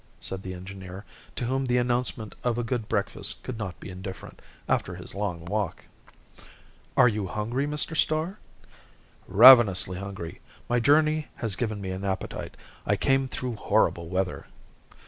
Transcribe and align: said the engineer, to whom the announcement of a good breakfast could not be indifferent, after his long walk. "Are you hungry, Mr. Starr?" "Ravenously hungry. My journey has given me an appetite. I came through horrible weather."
said 0.19 0.41
the 0.41 0.55
engineer, 0.55 1.05
to 1.35 1.45
whom 1.45 1.67
the 1.67 1.77
announcement 1.77 2.33
of 2.43 2.57
a 2.57 2.63
good 2.63 2.89
breakfast 2.89 3.43
could 3.43 3.59
not 3.59 3.79
be 3.79 3.91
indifferent, 3.91 4.41
after 4.67 4.95
his 4.95 5.13
long 5.13 5.45
walk. 5.45 5.85
"Are 6.97 7.07
you 7.07 7.27
hungry, 7.27 7.67
Mr. 7.67 7.95
Starr?" 7.95 8.39
"Ravenously 9.27 9.99
hungry. 9.99 10.41
My 10.67 10.79
journey 10.79 11.27
has 11.35 11.55
given 11.55 11.79
me 11.81 11.91
an 11.91 12.03
appetite. 12.03 12.57
I 12.83 12.95
came 12.95 13.27
through 13.27 13.57
horrible 13.57 14.09
weather." 14.09 14.47